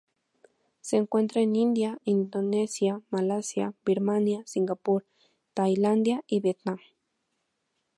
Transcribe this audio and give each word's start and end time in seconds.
Se 0.79 0.97
encuentra 0.97 1.41
en 1.41 1.55
India, 1.55 1.99
Indonesia, 2.05 3.01
Malasia, 3.11 3.75
Birmania, 3.85 4.41
Singapur, 4.47 5.05
Tailandia 5.53 6.23
y 6.25 6.39
Vietnam. 6.39 6.79